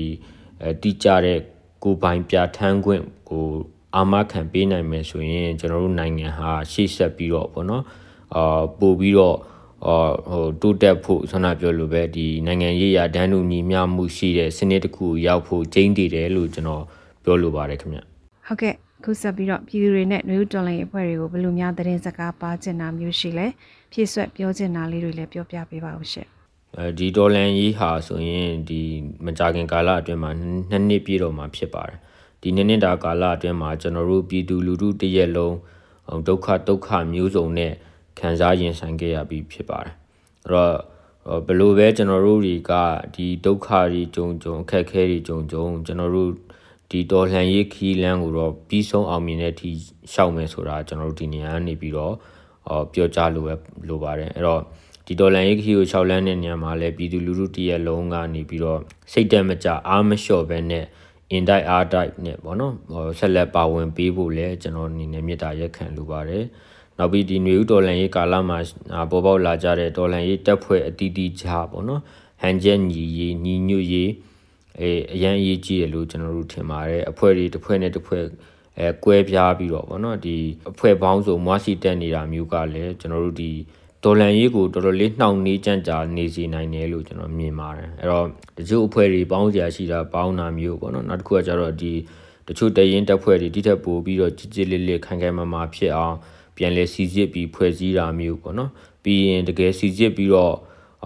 [0.62, 1.38] အဲတိကျတဲ့
[1.84, 3.44] ကိုပိုင်ပြဋ္ဌာန်းခွင့်ကို
[3.96, 7.84] အာမခံပေးနိုင်မယ်ဆိုရင်ကျွန်တော်တို့နိုင်ငံဟာရှေ့ဆက်ပြီးတော့ပေါ့နော်
[8.34, 9.36] အာပို့ပြီးတော့
[9.86, 9.96] အာ
[10.30, 16.84] ဟိုတိုးတက်ဖို့ဆန္ဒပြောလို့ပဲဒီနိုင်ငံရေးရာဒန်းတူညီမျှမှုရှိတဲ့စနစ်တစ်ခုရောက်ဖို့ကျင်းတည်တယ်လို့ကျွန်တော်
[17.24, 17.98] ပြောလိုပါတယ်ခင်ဗျ
[18.46, 23.46] ဟုတ်ကဲ့ ခုဆက်ပြီးတော့ပြည်သူတွေနဲ့နှွေးတော်လိုင်းအဖွဲ့တွေကိုဘယ်လိုများသတင်းစကားပါချင်တာမျိုးရှိလဲ
[23.92, 26.28] ဖြည့်ဆွက်ပြောချင်တာလေးတွေလည်းပြောပြပေးပါဦးရှင့်
[26.78, 28.80] အဲဒီဒေါ်လန်ရေးဟာဆိုရင်ဒီ
[29.24, 30.30] မကြခင်ကာလအတွင်းမှာ
[30.70, 31.98] နှစ်နှစ်ပြည့်တော့မှာဖြစ်ပါတယ်
[32.42, 35.56] ဒီနှစ်နှစ်တာကာလအတွင်းမှာကျွန်တော်တို့ပြည်သူလူထုတရက်လုံး
[36.28, 37.72] ဒုက္ခဒုက္ခမျိုးစုံနဲ့
[38.18, 39.94] ခံစားရင်ဆိုင်ခဲ့ရပြီးဖြစ်ပါတယ်
[40.44, 40.74] အဲ့တော့
[41.46, 42.72] ဘယ်လိုပဲကျွန်တော်တို့တွေက
[43.14, 46.30] ဒီဒုက္ခတွေကြုံကြုံအခက်အခဲတွေကြုံကြုံကျွန်တော်တို့
[46.94, 49.70] ဒီတော်လှန်ရေးခီးလန်းကိုတော့ပြီးဆုံးအောင်မြင်တဲ့အထိ
[50.12, 52.14] ရှောက်မယ်ဆိုတာကျွန်တော်တို့ဒီနေရာကနေပြီးတော့
[52.92, 53.54] ပြောကြားလိုပဲ
[53.88, 54.60] လိုပါတယ်အဲ့တော့
[55.06, 58.80] ဒီဒေါ်လာရေးခီကို6လန်းတဲ့နေရာမှာလည်းပြည်သူလူထုတရက်လုံးကနေပြီးတော့
[59.12, 60.84] စိတ်တက်မကြအားမလျှော့ပဲနဲ့
[61.30, 62.74] အင်တိုက်အားတိုက်နဲ့ပေါ့နော်
[63.18, 66.44] ဆက်လက်ပါဝင်ပေးဖို့လည်းကျွန်တော်အနေနဲ့မေတ္တာရက်ခံလိုပါတယ်
[66.98, 68.58] နောက်ပြီးဒီຫນွေဥဒေါ်လန်ရေးကာလမှာ
[69.10, 72.02] ပေါ်ပေါက်လာကြတဲ့ဒေါ်လန်ရေးတက်ဖွဲ့အတီးတီးချပေါ့နော်
[72.42, 74.10] ဟန်ချက်ညီရေးညီညွတ်ရေး
[74.80, 78.24] အဲအရန်အရေးကြီးတယ်လို့ကျွန်တော်တို့ထင်ပါတယ်အဖွဲ့တွေတစ်ဖွဲ့နဲ့တစ်ဖွဲ့
[78.78, 80.36] အဲကွဲပြားပြီးတော့ဗောနော်ဒီ
[80.70, 83.52] အဖွဲ့ပေါင်းစုံမွားစီတက်နေတာမျိုးကလည်းကျွန်တော်တို့ဒီ
[84.04, 88.26] ဒေါ်လန်ရေးကိုတော်တော်လေးနှောင့်နှေးကြံ့ကြာနေစီနိုင်တယ်လို့ကျွန်တော်မြင်ပါတယ်အဲ့တော့
[88.58, 91.92] တချို့အဖွဲ့တွေပေါင်းစရာရှိတာပေါင်းတာမျိုးပေါ့နော်နောက်တစ်ခုကကျတော့ဒီ
[92.48, 96.16] တချို့တရင်တက်ဖွဲ့တွေတိထက်ပိုပြီးတော့ကြည်ကြည်လေးလေးခိုင်ခိုင်မာမာဖြစ်အောင်
[96.56, 98.70] ပြန်လဲစီစစ်ပြီးဖွဲ့စည်းတာမျိုးပေါ့နော်
[99.04, 100.54] ပြီးရင်တကယ်စီစစ်ပြီးတော့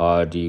[0.01, 0.45] အာဒီ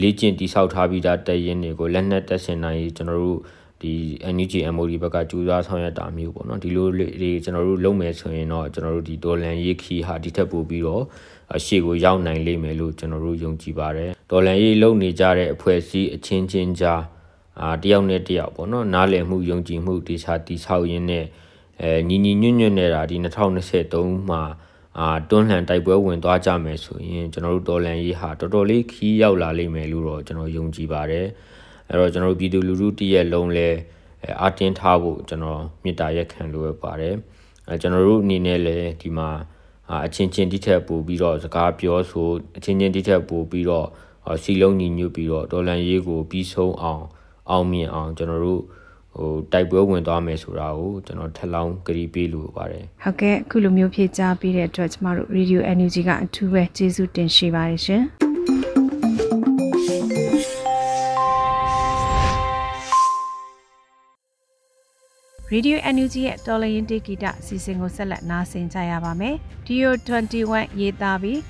[0.00, 3.40] လေ့ကျင့်တိဆောက်ထားပြီးသားတရင်တွေကိုလက်နက်တက်ဆင်နိုင်ကျွန်တော်တို့
[3.82, 3.92] ဒီ
[4.34, 11.02] NUG MOD ဘက်ကကြိုးစားဆောင်ရွက်တာမျိုးပေါ့နော်ဒီလိုတွေကျွန်တော်တို့လုပ်မယ်ဆိုရင်တော့ကျွန်တော်တို့ဒီဒေါ်လန်ရေးခီဟာဒီထက်ပိုပြီးတော့
[11.64, 17.02] ရှေ့ကိုရောက်နိုင်လိမ့်မယ်လို့ကျွန်တော်တို့ယုံကြည်ပါတယ်ဒေါ်လန်ရေးလုပ်နေကြတဲ့အဖွဲ့အစည်းအချင်းချင်းကြား
[17.60, 21.24] အာတယောက်နဲ့တယောက်ပေါ့နော်နားလည်မှုယုံကြည်မှုတေချာတိဆောက်ရင်းနဲ့
[21.82, 23.16] အဲညီညီညွတ်ညွတ်နေတာဒီ
[23.72, 24.42] 2023မှာ
[24.98, 31.26] အာတွန်းလှန်တိုက်ပွဲဝင်သွားကြမယ်ဆိုရင်ကျွန်တော်တို့တော်လန်ရေးဟာတော်တော်လေးခီးရောက်လာလိမ့်မယ်လို့တော့ကျွန်တော်ယုံကြည်ပါတယ်
[31.88, 33.68] အဲ့တော့ကျွန်တော်တို့ပြည်သူလူထုတည့်ရဲ့လုံးလဲ
[34.42, 37.14] အာတင်းထားဖို့ကျွန်တော်မေတ္တာရက်ခံလိုရပါတယ်
[37.68, 39.28] အဲကျွန်တော်တို့အနေနဲ့လည်းဒီမှာ
[40.06, 43.86] အချင်းချင်းတိထက်ပို့ပြီးတော့စကားပြောဆိုအချင်းချင်းတိထက်ပို့ပြီးတော့
[44.42, 47.04] စီလုံးညီညွတ်ပြီးတော့ဒေါ်လန်ရေးကိုပြီးဆုံးအောင်
[47.50, 48.62] အောင်မြင်အောင်ကျွန်တော်တို့
[49.18, 58.04] ဟိုတိုက်ပွဲဝင်သွားမယ်ဆိုတာကိုကျွန်တော်ထက်လောင်းကြည်ပေးလို့ပါတယ်ဟုတ်ကဲ့အခုလိုမျိုးဖြေကြားပေးတဲ့အတွက်ကျမတို့ Radio Energy ကအထူးပဲကျေးဇူးတင်ရှိပါတယ်ရှင်
[65.52, 69.34] Radio NUG ရဲ့တော်လရင်တေဂီတအစီအစဉ်ကိုဆက်လက်နားဆင်ကြရပါမယ်။
[69.66, 71.40] Dio 21ရေးသားပြီး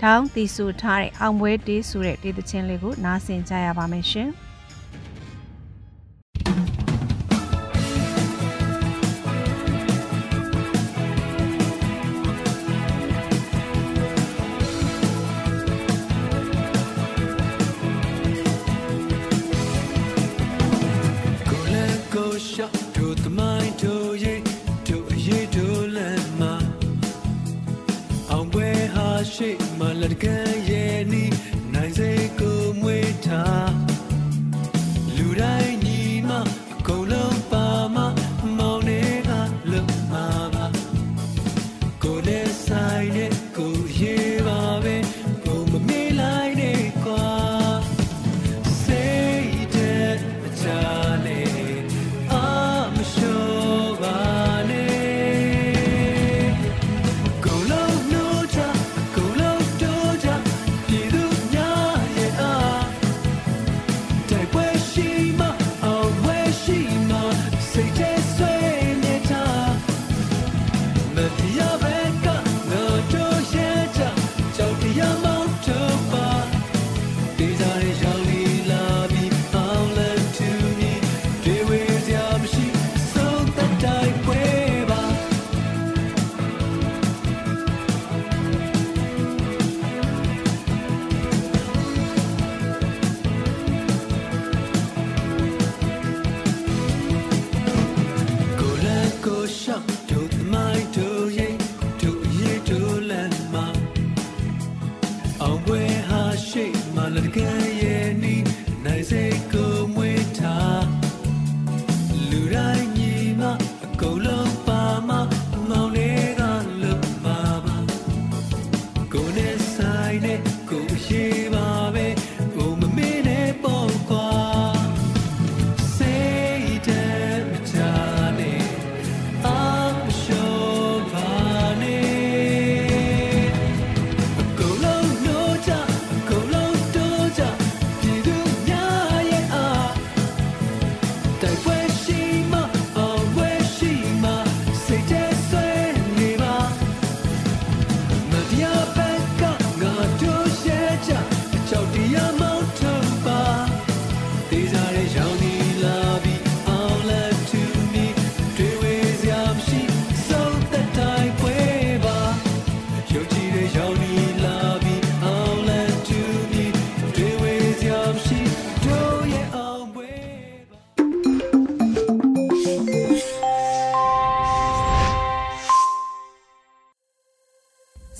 [0.00, 4.30] ထောင်းတီဆိုထားတဲ့အောင်ပွဲတေးဆိုတဲ့တေးသချင်းလေးကိုနားဆင်ကြရပါမယ်ရှင်။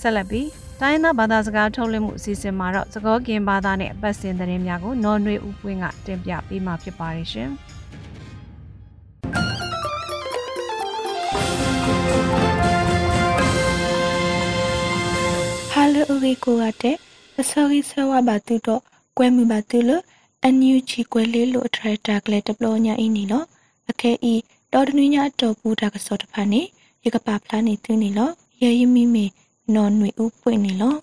[0.01, 0.49] ဆက်လက်ပြီး
[0.81, 7.51] တိုင်းသားဘာသာစကားထုတ်လွှင့်မှုအစီအစဉ်မှာတော့သကောကင်ဘာသာနဲ့အပတ်စဉ်သတင်းများကိုနော်နွေဦးပွင့်ကတင်ပြပေးမှာဖြစ်ပါတယ်ရှင်။
[15.73, 16.91] Halo uri ko ate
[17.41, 18.75] asori sawa batu to
[19.17, 19.97] kwe mi batu lo
[20.45, 23.39] anyu chi kwe le lo tra ta kle deplo nya ini lo
[23.89, 24.35] ake i
[24.71, 26.61] do dnu nya to pu ta ka so ta pha ni
[27.03, 28.25] ye ka pa pla ni tu ni lo
[28.61, 29.48] ye yi mi mi နော်နွေ
[30.23, 30.95] ဦးပွင့်နေလော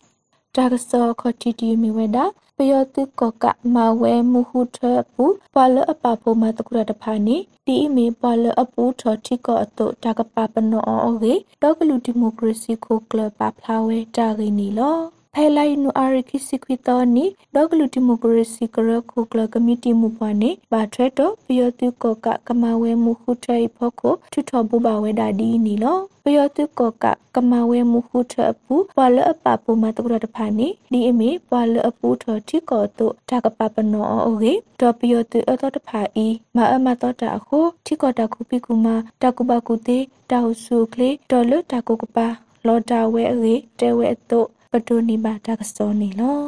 [0.57, 2.25] တာကစောခတီတီမီဝဲတာ
[2.57, 4.79] ပယောတုကကမဝဲမူဟုထ
[5.15, 5.25] ပူ
[5.55, 38.87] ပွာလအပပိုမတကုရတဖာနီတီအီမီပွာလအပူထတိကောအတုတာကပပနောအောဂေတောကလူဒီမိုကရေစီကိုကလပဖလာဝဲတာဂီနီလော ဖဲလိုက်နူအာရခိစီခွီတော်နီဒေါကလူတီမိုကရေစီကရခုကလကမတီမူပွားနေဘာထရက်တော့ပယောတုကောကကမဝဲမူခုထဲဖို့ကိုထွထဘူပါဝဲဒါဒီနီလောပယောတုကောကကမဝဲမူခုထအပူပွာလအပပူမတကရတဖာနီဒီအမီပွာလအပူထတိကောတုတာကပပနောအိုဂေတော့ပယောတုအတော်တဖာဤမအမတော်တာအခုတိကောတာခုပိကူမ
[39.23, 39.99] တကုပကုတေ
[40.31, 42.29] တာဟုစုကလေတော်လတာကုကပါ
[42.67, 44.47] လောတာဝဲအေတဲဝဲတုပ
[44.89, 46.41] တိုနိဘာတာကစောနီလော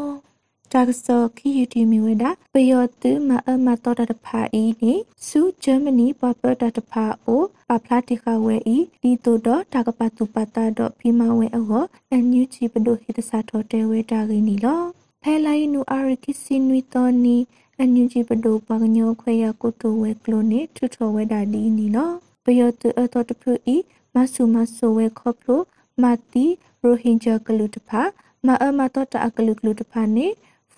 [0.73, 4.93] တာကစောခီယူတီမီဝဒပယောတုမအမတော်တဖာဤနိ
[5.27, 14.83] စုဂျာမနီပပတတဖာအိုပပလာတိခဝဲဤဒီတိုတော့တာကပတုပတာတော့ဖိမဝဲအောအန်ယူချီပဒိုဟိတစာတော်တဲဝဲတာဂိနီလော
[15.23, 17.37] ဖဲလိုက်နူအာရကိစီနွီတော်နီ
[17.77, 22.11] အန်ယူချီပဒိုပကညောခွေရကုတိုဝဲကလိုနေထူထော်ဝဲတာဒီနီလော
[22.45, 23.77] ပယောတုအတော်တဖူဤ
[24.15, 25.61] မဆုမဆုဝဲခေါပလို
[26.03, 26.47] မာတီ
[26.83, 28.03] ရိုဟင်ဂျာကလူတဖာ
[28.47, 30.27] မအမတော်တာကလူကလူတဖာနေ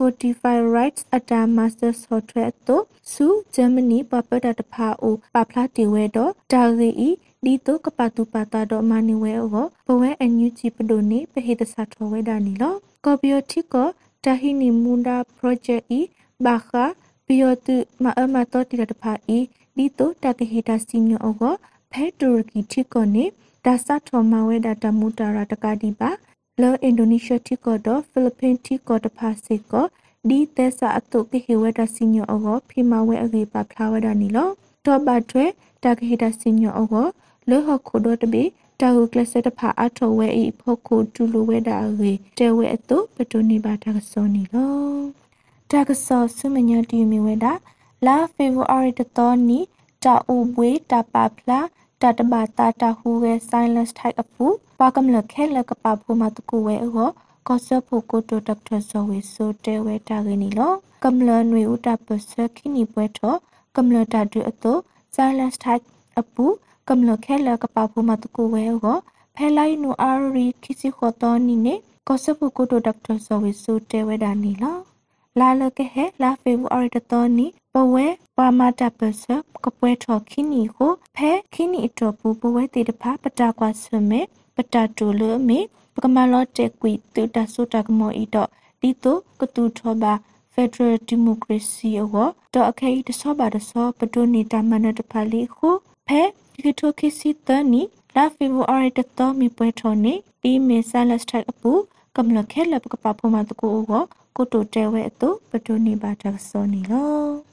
[0.01, 2.77] 45 rights at a master software to
[3.13, 7.09] su germany papata ta pha o pa phla ti we do da ge i
[7.45, 10.71] di to ka pa tu pa ta do mani we o bo we anyu chi
[10.77, 12.71] pa do ni pa he ta sa tho we da ni lo
[13.05, 13.85] ko bio thi ko
[14.25, 16.01] ta hi ni munda project i
[16.49, 16.87] ba kha
[17.29, 19.41] bio tu ma a ma to ti ta pha i
[19.77, 21.53] di to ta ke he ta sinyo o go
[21.93, 23.27] phe tu ki thi ko ni
[23.65, 26.11] ဒါစထောမဝဲဒါတမူတာရတကတိပါ
[26.61, 29.87] လောအင်ဒိုနီးရှားတိကောတော့ဖိလစ်ပင်းတိကောတဖာစေကော
[30.29, 34.49] ဒီသက်စာအတုကိဟေဝဒစီညောအောဖိမဝဲအဂေပါဖလာဝဒနီလော
[34.87, 35.45] တော့ဘတ်ထွဲ
[35.85, 37.07] တကဟေဒစီညောအော
[37.49, 38.45] လောဟခုဒတဘေ
[38.81, 44.75] တာဟုကလစတဖာအထောဝဲဤဖို့ကိုတူလိုဝဲတာအဂေတဲဝဲအတုပတိုနေပါတကစောနီလော
[45.71, 47.53] တကစောဆုမညာတီမီဝဲတာ
[48.07, 49.59] လာဖေဗူအာရီတတော်နီ
[50.05, 51.61] တာအိုဘွေတာပါဖလာ
[52.03, 54.47] တတဘာတာတာဟူဝဲ silence type အပူ
[54.79, 57.11] ပါကမလခဲလကပပူမတကူဝဲအော
[57.49, 60.73] ကောဆပ်ဖို့ကိုတိုဒေါက်တာဇော်ဝေဆိုတဲဝဲတာဂနီလော
[61.05, 63.35] ကမလနွေဥတာပစခိနီပွဲထော
[63.77, 64.77] ကမလတာဒူအတော
[65.15, 65.85] silence type
[66.21, 66.45] အပူ
[66.89, 68.99] ကမလခဲလကပပူမတကူဝဲအော
[69.37, 71.75] ဖဲလိုက်နူအာရီခိစီခေါ်တော်နီနေ
[72.09, 74.79] ကောဆပ်ဖို့ကိုတိုဒေါက်တာဇော်ဝေဆိုတဲဝဲတာနီလော
[75.39, 79.25] လာလကဟဲလာဖေဗူအာရီတတော်နီပဝဲပါမတာပစ
[79.65, 84.21] ကပွဲထော်ခင်းနီကိုဖဲခင်းနီအတော်ပူပဝဲတေတဖာပတာကွာဆွမေ
[84.57, 85.59] ပတာတူလမေ
[85.95, 88.49] ပကမလောတေကွီတူတဆုတကမောဤတော့
[88.81, 90.13] ဒီတိုကတူထောပါ
[90.55, 95.69] Federal Democracy အောတော့အခဲတဆောပါတဆောပတိုနေတာမနတဖာလီခု
[96.09, 96.23] ဖဲ
[96.63, 97.83] ဒီတိုခိစီတနီ
[98.17, 101.73] လာဖေဗူအာရီတတော်မီပွဲထော်နေဒီမေဆာလက်စထိုက်အပူ
[102.17, 104.05] ကမလခဲလပကပဖမတကူအော
[104.37, 107.51] ကိုတိုတဲဝဲအတုပတိုနေပါတဆောနီလော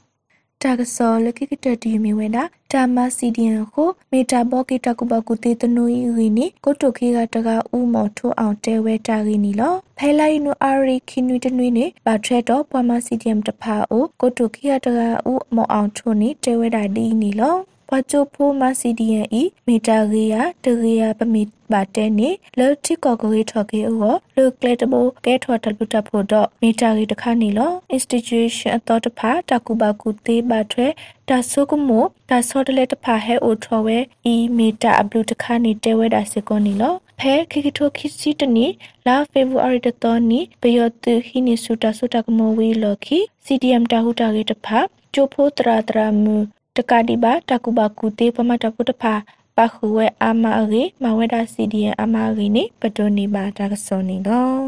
[0.62, 14.98] တာကစောလကိကတတီမီဝဲတာတာမစီဒီယန်ကိုမေတာဘောကိတကုဘကုတေတနူဤရီနီကိုတုခေကတကဥမော်ထိုးအောင်တဲဝဲတာရီနီလောဖဲလိုက်နူအာရီခိနွီတနွီနေဘာထရက်တော့ပွာမစီဒီယမ်တဖာအိုကိုတုခေကတက
[15.32, 17.56] ဥမော်အောင်ထိုးနီတဲဝဲတာဒီနီလော
[17.90, 30.86] ဘွာချိုဖိုမစီဒီယန်ဤမီတာဂေယာတဂေယာပမီဘာတဲနေလောတိကောဂေထော်ကေအောလောကလက်တဘကဲထော်တလူတဖို့တော့မီတာဂေတခါနေလော institution အတော်တဖာတကူဘာကူတေးဘာထွဲ
[31.28, 33.98] ဒါဆုကမိုဒါဆောတလက်တဖာဟဲအိုထော်ဝဲ
[34.32, 38.66] ဤမီတာအဘလူတခါနေတဲဝဲဒါစကောနီလောဖဲခိခိထိုခိစီတနီ
[39.06, 44.78] လာဖေဗူအာရီတတော်နီပယောတုဟိနိစုတာစုတာကမောဝီလော်ခီ CDM တာဟုတာကေတဖာ
[45.14, 46.36] ချိုဖိုတရာတရာမူ
[46.78, 49.14] တကတိပါတကုဘကုတေပမတပုတဖာ
[49.56, 54.62] ပခုဝဲအာမအေမဝဲဒါစီဒီယန်အာမအေနေပတိုနေပါတာကစောနေတော့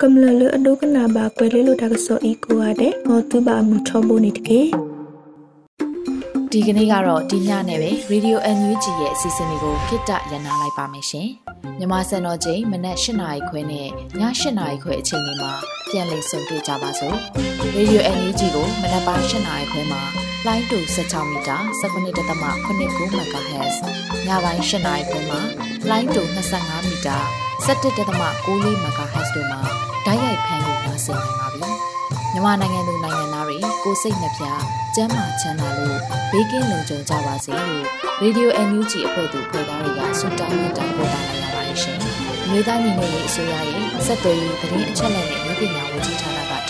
[0.00, 4.60] ကမ္လလအဒုကနာဘာကွယ်လေးလိုတာကစောဤကိုရတဲ့ဟောသူပါမှုထောဖို့နေတကေ
[6.50, 11.28] ဒီကနေ့ကတော့ဒီညနဲ့ပဲ Radio NUG ရဲ့အစီအစဉ်လေးကိုခਿੱတရနာလိုက်ပါမယ်ရှင်
[11.78, 15.52] မြမစံတော်ချိန်မနက်၈နာရီခွဲနဲ့ည၈နာရီခွဲအချိန်တွေမှာ
[15.90, 17.16] ပြန်လည်ဆုံတွေ့ကြပါစို့
[17.76, 20.02] Radio NUG ကိုမနက်ပိုင်း၈နာရီခွဲမှာ
[20.46, 23.76] လိုင်းတူ16မီတာ19.8 MHz
[24.26, 25.40] ညပိုင်း၈နာရီခွဲမှာ
[25.90, 27.16] လိုင်းတူ25မီတာ
[27.66, 27.98] 17.6
[28.84, 29.60] MHz တို့မှာ
[30.06, 31.70] ဓာတ်ရိုက်ဖမ်းလို့နိုင်စေနိုင်ပါပြီ။
[32.32, 34.44] မြန်မာနိုင်ငံသူနိုင်ငံသားတွေကိုစိတ်နှပြ
[34.94, 35.98] ကျန်းမာချမ်းသာလို့
[36.32, 37.84] ဘေးကင်းလုံခြုံကြပါစေလို့
[38.22, 41.98] Radio NUG အဖွဲ့သူဖွဲ့သားတွေကဆုတောင်းမြတ်တာပို့တာလိုက်ရပါတယ်ရှင်။
[42.50, 45.91] မြေသားညီမတွေအစိုးရရဲ့စက်သွေးရေးသတင်းအချက်အလက်တွေပညာဝန်ကြီးဌာနက